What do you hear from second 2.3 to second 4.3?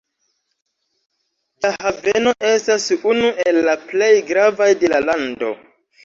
estas unu el la plej